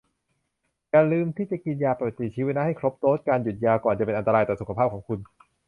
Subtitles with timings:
[0.91, 5.19] อย่าลืมที่จะกินยาปฏิชีวนะให้ครบโดส การหยุดยาก่อนจะเป็นอันตรายต่อสุขภาพของคุณ